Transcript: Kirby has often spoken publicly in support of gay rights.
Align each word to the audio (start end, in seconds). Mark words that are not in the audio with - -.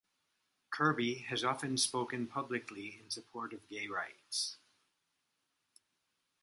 Kirby 0.71 1.19
has 1.29 1.43
often 1.43 1.77
spoken 1.77 2.25
publicly 2.25 2.99
in 2.99 3.11
support 3.11 3.53
of 3.53 3.67
gay 3.69 3.85
rights. 3.85 4.57